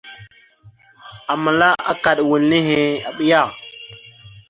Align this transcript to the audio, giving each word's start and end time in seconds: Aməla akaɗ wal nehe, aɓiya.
Aməla 1.33 1.69
akaɗ 1.91 2.17
wal 2.29 2.43
nehe, 2.51 2.77
aɓiya. 3.09 3.41